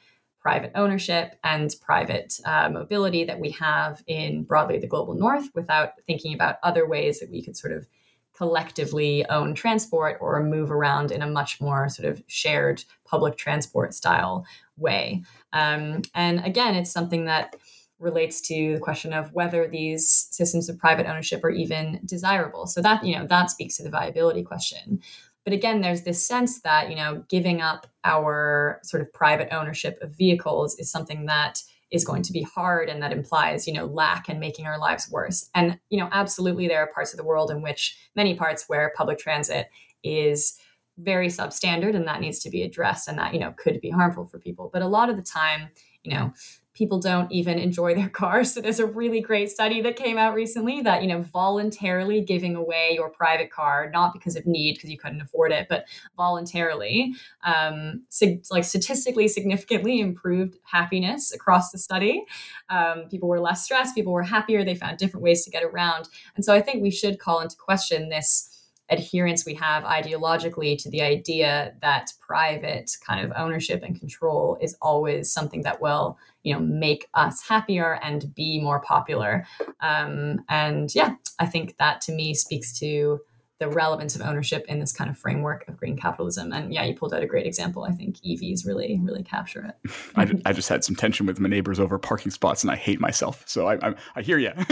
[0.43, 5.93] private ownership and private uh, mobility that we have in broadly the global north without
[6.05, 7.87] thinking about other ways that we could sort of
[8.35, 13.93] collectively own transport or move around in a much more sort of shared public transport
[13.93, 15.23] style way.
[15.53, 17.55] Um, and again, it's something that
[17.99, 22.67] relates to the question of whether these systems of private ownership are even desirable.
[22.67, 24.99] So that, you know, that speaks to the viability question.
[25.43, 29.97] But again, there's this sense that, you know, giving up our sort of private ownership
[30.01, 33.85] of vehicles is something that is going to be hard and that implies, you know,
[33.85, 35.49] lack and making our lives worse.
[35.53, 38.93] And, you know, absolutely there are parts of the world in which many parts where
[38.95, 39.69] public transit
[40.03, 40.57] is
[40.97, 44.25] very substandard and that needs to be addressed and that, you know, could be harmful
[44.25, 44.69] for people.
[44.71, 45.69] But a lot of the time,
[46.03, 46.33] you know,
[46.73, 48.53] people don't even enjoy their cars.
[48.53, 52.55] So there's a really great study that came out recently that, you know, voluntarily giving
[52.55, 55.85] away your private car, not because of need, because you couldn't afford it, but
[56.17, 62.23] voluntarily, um, sig- like statistically significantly improved happiness across the study.
[62.69, 66.09] Um, people were less stressed, people were happier, they found different ways to get around.
[66.35, 68.49] And so I think we should call into question this
[68.89, 74.75] adherence we have ideologically to the idea that private kind of ownership and control is
[74.81, 79.45] always something that will you know make us happier and be more popular.
[79.81, 83.19] Um, and yeah i think that to me speaks to
[83.59, 86.51] the relevance of ownership in this kind of framework of green capitalism.
[86.51, 87.83] And yeah you pulled out a great example.
[87.83, 89.91] I think evs really really capture it.
[90.15, 92.99] I, I just had some tension with my neighbors over parking spots and i hate
[92.99, 93.43] myself.
[93.47, 94.51] So i, I, I hear you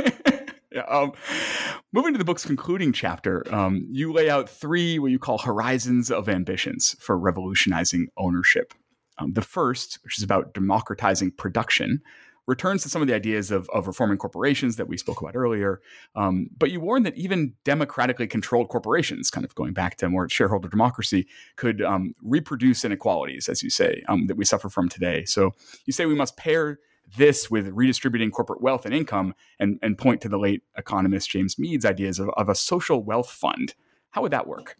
[0.74, 1.12] Yeah, um,
[1.92, 6.10] moving to the book's concluding chapter, um, you lay out three what you call horizons
[6.10, 8.74] of ambitions for revolutionizing ownership.
[9.22, 12.02] Um, the first, which is about democratizing production,
[12.48, 15.80] returns to some of the ideas of, of reforming corporations that we spoke about earlier.
[16.16, 20.28] Um, but you warn that even democratically controlled corporations, kind of going back to more
[20.28, 25.24] shareholder democracy, could um, reproduce inequalities, as you say, um, that we suffer from today.
[25.26, 25.52] So
[25.86, 26.80] you say we must pair
[27.16, 31.60] this with redistributing corporate wealth and income and, and point to the late economist James
[31.60, 33.76] Meade's ideas of, of a social wealth fund.
[34.12, 34.78] How would that work?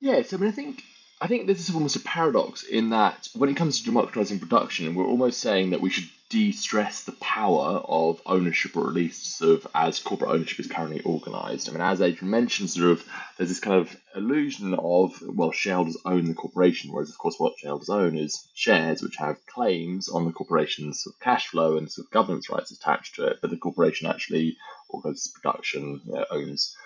[0.00, 0.82] Yes, I mean, I think
[1.20, 4.94] I think this is almost a paradox in that when it comes to democratizing production,
[4.94, 9.58] we're almost saying that we should de-stress the power of ownership, or at least sort
[9.58, 11.68] of as corporate ownership is currently organized.
[11.68, 13.04] I mean, as Adrienne mentioned, sort of
[13.36, 17.58] there's this kind of illusion of well, shareholders own the corporation, whereas of course what
[17.58, 21.90] shareholders own is shares which have claims on the corporation's sort of cash flow and
[21.90, 24.56] sort of governance rights attached to it, but the corporation actually
[24.88, 26.76] organizes production, you know, owns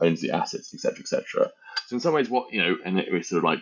[0.00, 1.52] owns the assets, etc., etc.
[1.86, 3.60] So in some ways, what you know, and it was sort of like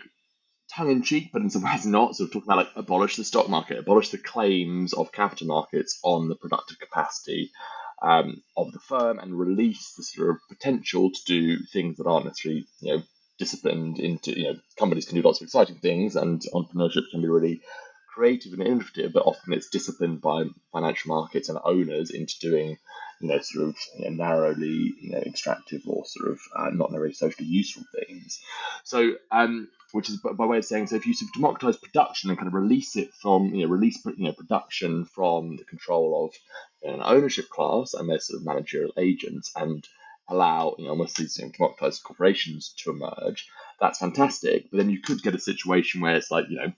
[0.74, 2.16] tongue in cheek, but in some ways not.
[2.16, 5.98] Sort of talking about like abolish the stock market, abolish the claims of capital markets
[6.02, 7.50] on the productive capacity
[8.02, 12.26] um, of the firm, and release the sort of potential to do things that aren't
[12.26, 13.02] necessarily you know
[13.38, 17.28] disciplined into you know companies can do lots of exciting things, and entrepreneurship can be
[17.28, 17.60] really
[18.14, 22.78] creative and innovative, but often it's disciplined by financial markets and owners into doing
[23.24, 26.92] you know, sort of you know, narrowly, you know, extractive or sort of uh, not
[26.92, 28.42] very socially useful things.
[28.84, 32.28] So, um, which is by way of saying, so if you sort of democratize production
[32.28, 36.26] and kind of release it from, you know, release you know production from the control
[36.26, 39.88] of an ownership class and their sort of managerial agents, and
[40.28, 43.48] allow you know almost these you know, democratized corporations to emerge,
[43.80, 44.70] that's fantastic.
[44.70, 46.72] But then you could get a situation where it's like you know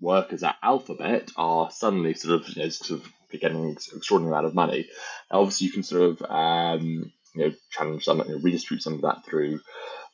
[0.00, 4.46] workers at Alphabet are suddenly sort of you know, sort of getting an extraordinary amount
[4.46, 4.88] of money.
[5.30, 9.02] Obviously, you can sort of um, you know challenge some, you know, redistribute some of
[9.02, 9.60] that through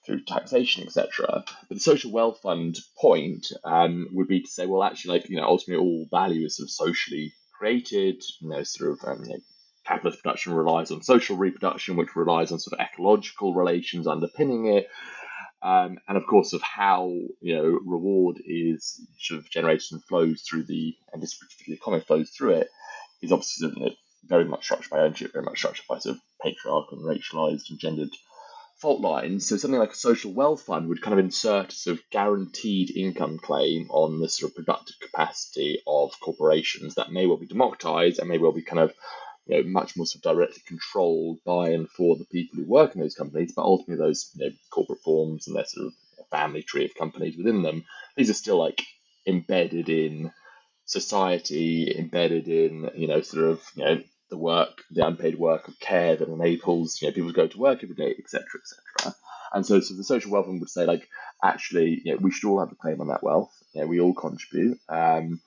[0.04, 1.44] through taxation, etc.
[1.68, 5.36] But the social wealth fund point um, would be to say, well, actually, like you
[5.36, 8.22] know, ultimately, all value is sort of socially created.
[8.40, 9.40] You know, sort of um, you know,
[9.86, 14.88] capitalist production relies on social reproduction, which relies on sort of ecological relations underpinning it.
[15.62, 20.42] Um, and of course, of how you know reward is sort of generated and flows
[20.42, 22.68] through the and distributed economy flows through it
[23.24, 23.96] is obviously
[24.26, 27.78] very much structured by ownership, very much structured by sort of patriarchal and racialized and
[27.78, 28.10] gendered
[28.76, 29.48] fault lines.
[29.48, 32.96] So something like a social wealth fund would kind of insert a sort of guaranteed
[32.96, 38.18] income claim on the sort of productive capacity of corporations that may well be democratized
[38.18, 38.92] and may well be kind of
[39.46, 42.94] you know, much more sort of directly controlled by and for the people who work
[42.94, 45.92] in those companies, but ultimately those you know, corporate forms and their sort of
[46.30, 47.84] family tree of companies within them,
[48.16, 48.82] these are still like
[49.26, 50.32] embedded in
[50.84, 55.78] society embedded in you know sort of you know the work, the unpaid work of
[55.78, 59.14] care that enables you know people to go to work every day, etc., etc.
[59.52, 61.08] And so, so the social welfare would say like
[61.42, 63.52] actually you know, we should all have a claim on that wealth.
[63.72, 65.40] You know, we all contribute, um,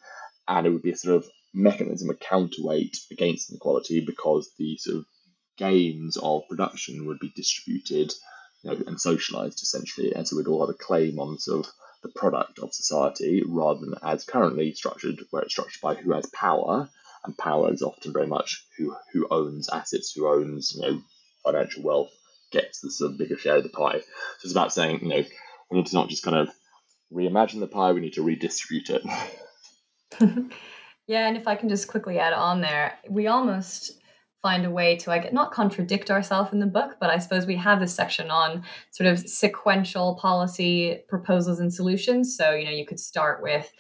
[0.48, 4.98] and it would be a sort of mechanism, a counterweight against inequality because the sort
[4.98, 5.06] of
[5.58, 8.14] gains of production would be distributed
[8.64, 11.74] you know, and socialized essentially, and so we'd all have a claim on sort of
[12.08, 16.26] the product of society rather than as currently structured, where it's structured by who has
[16.28, 16.90] power,
[17.26, 21.02] and power is often very much who who owns assets, who owns you know
[21.44, 22.12] financial wealth,
[22.52, 24.00] gets the sort of bigger share of the pie.
[24.00, 25.24] So it's about saying you know
[25.70, 26.50] we need to not just kind of
[27.12, 29.04] reimagine the pie, we need to redistribute it.
[31.08, 34.00] yeah, and if I can just quickly add on there, we almost
[34.48, 37.56] find a way to like not contradict ourselves in the book but i suppose we
[37.56, 42.36] have this section on sort of sequential policy proposals and solutions.
[42.36, 43.72] So you know you could start with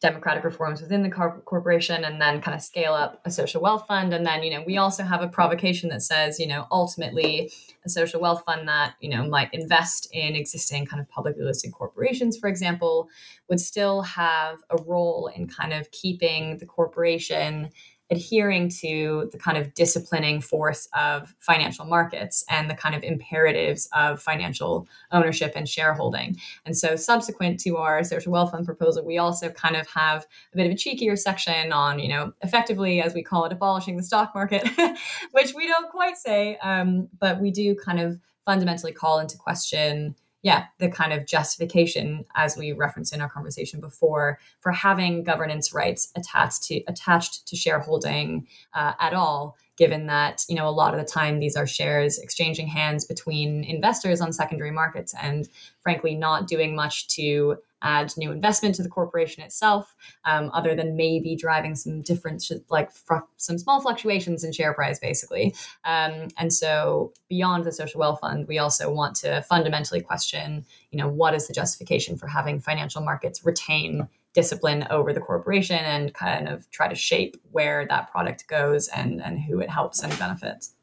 [0.00, 4.14] democratic reforms within the corporation and then kind of scale up a social wealth fund.
[4.14, 7.52] And then you know we also have a provocation that says you know ultimately
[7.84, 11.72] a social wealth fund that you know might invest in existing kind of publicly listed
[11.72, 13.08] corporations for example
[13.48, 17.70] would still have a role in kind of keeping the corporation
[18.10, 23.88] adhering to the kind of disciplining force of financial markets and the kind of imperatives
[23.94, 26.36] of financial ownership and shareholding.
[26.66, 30.56] And so, subsequent to our social wealth fund proposal, we also kind of have a
[30.56, 34.02] bit of a cheekier section on, you know, effectively, as we call it, abolishing the
[34.02, 34.68] stock market,
[35.32, 40.14] which we don't quite say, um, but we do kind of fundamentally call into question
[40.42, 45.74] yeah, the kind of justification, as we referenced in our conversation before, for having governance
[45.74, 50.94] rights attached to attached to shareholding uh, at all, given that you know a lot
[50.94, 55.48] of the time these are shares exchanging hands between investors on secondary markets, and
[55.82, 60.96] frankly, not doing much to add new investment to the corporation itself, um, other than
[60.96, 65.54] maybe driving some different, like fr- some small fluctuations in share price, basically.
[65.84, 70.98] Um, and so, beyond the social wealth fund, we also want to fundamentally question, you
[70.98, 76.14] know, what is the justification for having financial markets retain discipline over the corporation and
[76.14, 80.16] kind of try to shape where that product goes and and who it helps and
[80.18, 80.74] benefits.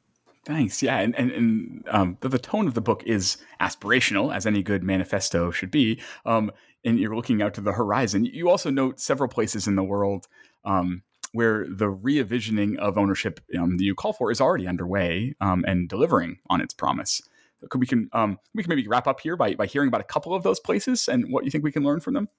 [0.46, 0.82] Thanks.
[0.82, 4.64] Yeah, and and, and um, the, the, tone of the book is aspirational, as any
[4.64, 6.00] good manifesto should be.
[6.26, 6.52] Um,
[6.88, 8.26] and you're looking out to the horizon.
[8.26, 10.28] You also note several places in the world
[10.64, 15.66] um, where the re-envisioning of ownership um, that you call for is already underway um,
[15.68, 17.22] and delivering on its promise.
[17.70, 20.06] Could we can um, we can maybe wrap up here by by hearing about a
[20.06, 22.30] couple of those places and what you think we can learn from them.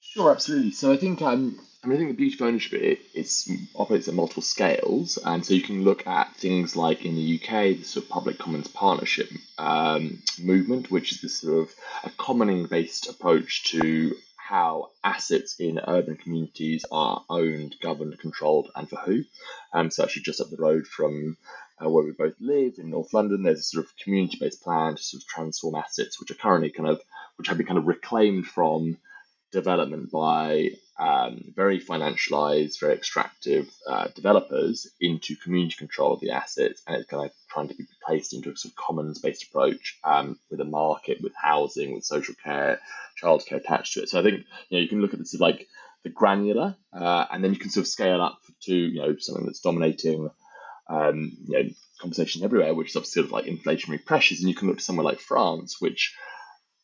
[0.00, 0.72] Sure, absolutely.
[0.72, 3.30] So I think um, I mean I think the beauty of ownership it, it
[3.76, 7.78] operates at multiple scales, and so you can look at things like in the UK
[7.78, 12.66] the sort of public commons partnership um, movement, which is this sort of a commoning
[12.66, 19.22] based approach to how assets in urban communities are owned, governed, controlled, and for who.
[19.74, 21.36] Um, so actually just up the road from
[21.84, 25.02] uh, where we both live in North London, there's a sort of community-based plan to
[25.02, 27.00] sort of transform assets, which are currently kind of
[27.36, 28.96] which have been kind of reclaimed from
[29.52, 36.82] development by um, very financialized, very extractive uh, developers into community control of the assets,
[36.86, 40.38] and it's kind of trying to be placed into a sort of commons-based approach um,
[40.50, 42.80] with a market, with housing, with social care,
[43.22, 44.08] childcare attached to it.
[44.08, 45.68] So I think you know you can look at this as like
[46.02, 49.46] the granular, uh, and then you can sort of scale up to you know something
[49.46, 50.30] that's dominating.
[50.90, 51.68] Um, you know,
[52.00, 54.84] conversation everywhere, which is obviously sort of like inflationary pressures, and you can look to
[54.84, 56.16] somewhere like France, which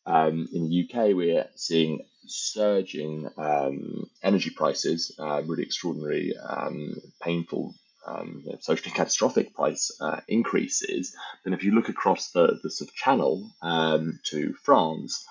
[0.07, 7.74] um, in the UK, we're seeing surging um, energy prices, uh, really extraordinary, um, painful,
[8.07, 11.14] um, socially catastrophic price uh, increases.
[11.44, 15.24] Then, if you look across the, the sort of channel um, to France,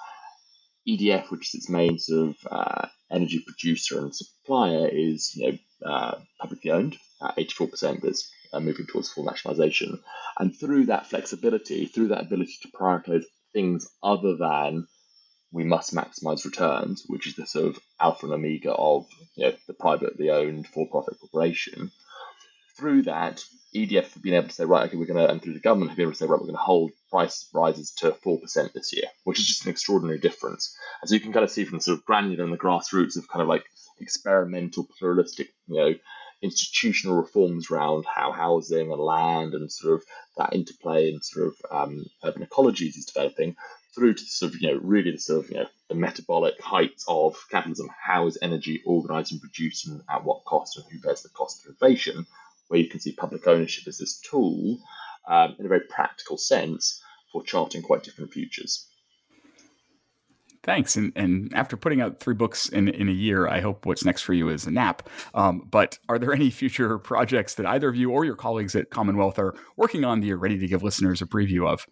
[0.87, 5.89] EDF, which is its main sort of uh, energy producer and supplier, is you know
[5.89, 9.99] uh, publicly owned, 84%, but it's uh, moving towards full nationalisation.
[10.37, 13.23] And through that flexibility, through that ability to prioritise
[13.53, 14.87] things other than
[15.51, 19.53] we must maximize returns, which is the sort of alpha and omega of you know,
[19.67, 21.91] the privately owned for-profit corporation.
[22.75, 23.43] Through that,
[23.75, 25.91] EDF have been able to say, right, okay, we're going to, and through the government
[25.91, 28.93] have been able to say, right, we're going to hold price rises to 4% this
[28.93, 30.75] year, which is just an extraordinary difference.
[31.01, 33.15] And so you can kind of see from the sort of granular and the grassroots
[33.15, 33.65] of kind of like
[33.99, 35.93] experimental, pluralistic, you know,
[36.43, 40.03] institutional reforms around how housing and land and sort of
[40.37, 43.55] that interplay and sort of um, urban ecologies is developing
[43.95, 47.05] through to sort of you know really the sort of you know the metabolic heights
[47.07, 47.89] of capitalism.
[48.01, 51.65] How is energy organised and produced, and at what cost, and who bears the cost
[51.65, 52.25] of innovation?
[52.67, 54.79] Where you can see public ownership as this tool
[55.27, 58.87] um, in a very practical sense for charting quite different futures.
[60.63, 60.95] Thanks.
[60.95, 64.21] And, and after putting out three books in, in a year, I hope what's next
[64.21, 65.09] for you is a nap.
[65.33, 68.89] Um, but are there any future projects that either of you or your colleagues at
[68.89, 71.85] Common Wealth are working on that you're ready to give listeners a preview of?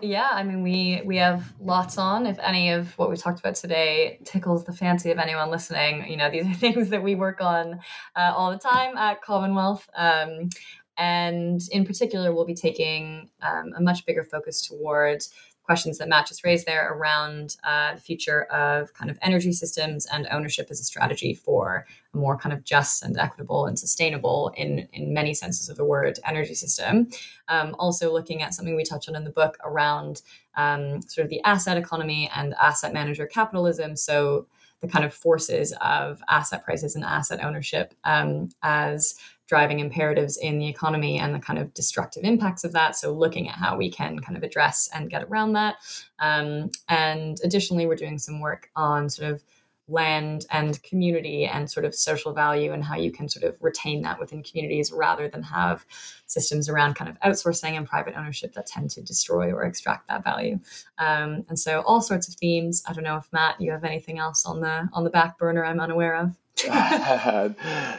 [0.00, 2.24] Yeah, I mean, we we have lots on.
[2.26, 6.16] If any of what we talked about today tickles the fancy of anyone listening, you
[6.16, 7.80] know, these are things that we work on
[8.14, 9.88] uh, all the time at Common Wealth.
[9.96, 10.50] Um,
[10.98, 15.32] and in particular, we'll be taking um, a much bigger focus towards
[15.68, 20.06] questions that Matt just raised there around uh, the future of kind of energy systems
[20.06, 24.50] and ownership as a strategy for a more kind of just and equitable and sustainable,
[24.56, 27.10] in in many senses of the word, energy system.
[27.48, 30.22] Um, also, looking at something we touch on in the book around
[30.54, 33.94] um, sort of the asset economy and asset manager capitalism.
[33.94, 34.46] So
[34.80, 39.16] the kind of forces of asset prices and asset ownership um, as
[39.48, 42.96] driving imperatives in the economy and the kind of destructive impacts of that.
[42.96, 45.76] So, looking at how we can kind of address and get around that.
[46.20, 49.42] Um, and additionally, we're doing some work on sort of
[49.88, 54.02] land and community and sort of social value and how you can sort of retain
[54.02, 55.86] that within communities rather than have
[56.26, 60.22] systems around kind of outsourcing and private ownership that tend to destroy or extract that
[60.22, 60.58] value.
[60.98, 62.82] Um, and so all sorts of themes.
[62.86, 65.64] I don't know if matt you have anything else on the on the back burner
[65.64, 66.36] i'm unaware of?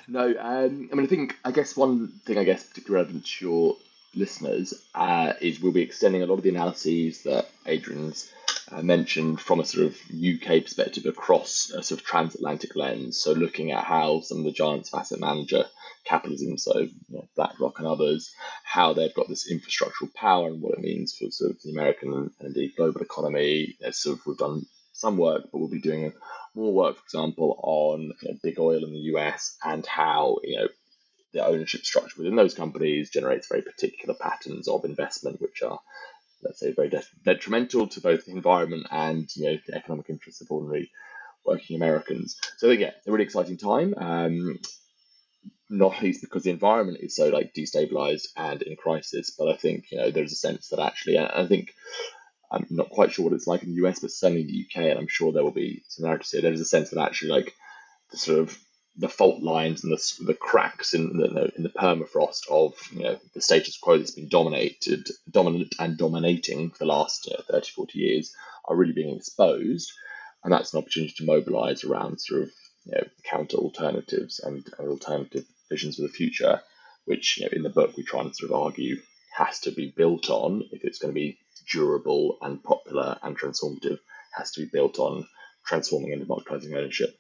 [0.08, 3.46] No um, i mean i think i guess one thing i guess particularly relevant to
[3.46, 3.78] your
[4.16, 8.32] listeners uh, is we'll be extending a lot of the analyses that Adrienne's
[8.72, 13.18] uh, mentioned from a sort of UK perspective across a sort of transatlantic lens.
[13.18, 15.66] So looking at how some of the giants of asset manager
[16.06, 20.78] capitalism, so you know, BlackRock and others, how they've got this infrastructural power and what
[20.78, 23.76] it means for sort of the American and, indeed global economy.
[23.82, 26.14] Know, sort of we've done some work, but we'll be doing
[26.56, 30.58] more work, for example, on you know, big oil in the US and how you
[30.58, 30.68] know
[31.34, 35.80] the ownership structure within those companies generates very particular patterns of investment, which are
[36.44, 36.92] let's say, very
[37.24, 40.92] detrimental to both the environment and you know the economic interests of ordinary
[41.46, 42.38] working Americans.
[42.58, 43.94] So yeah, a really exciting time.
[43.98, 44.60] Um,
[45.70, 49.92] not least because the environment is so like destabilized and in crisis, but I think
[49.92, 51.74] you know there's a sense that actually, I think
[52.52, 54.90] I'm not quite sure what it's like in the US, but certainly in the UK,
[54.90, 56.42] and I'm sure there will be similarities here.
[56.42, 57.54] There's a sense that actually like
[58.12, 58.58] the sort of
[58.96, 63.20] the fault lines and the, the cracks in the, in the permafrost of you know,
[63.34, 67.72] the status quo that's been dominated, dominant and dominating for the last you know, 30,
[67.72, 68.34] 40 years
[68.66, 69.92] are really being exposed.
[70.44, 72.50] And that's an opportunity to mobilize around sort of
[72.86, 76.62] you know, counter alternatives and, and alternative visions for the future,
[77.06, 78.98] which you know, in the book we try and sort of argue
[79.36, 81.38] has to be built on if it's going to be
[81.72, 84.00] durable and popular and transformative,
[84.34, 85.28] has to be built on
[85.66, 87.16] transforming and democratizing ownership.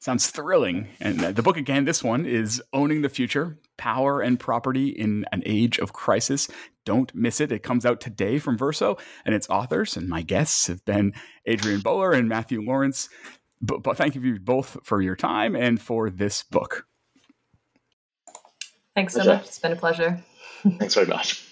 [0.00, 0.88] Sounds thrilling.
[0.98, 5.42] And the book again, this one is Owning the Future Power and Property in an
[5.44, 6.48] Age of Crisis.
[6.86, 7.52] Don't miss it.
[7.52, 8.96] It comes out today from Verso,
[9.26, 11.12] and its authors and my guests have been
[11.46, 13.10] Adrienne Buller and Mathew Lawrence.
[13.60, 16.86] But, but thank you both for your time and for this book.
[18.94, 19.36] Thanks so pleasure.
[19.36, 19.46] much.
[19.46, 20.24] It's been a pleasure.
[20.78, 21.46] Thanks very much.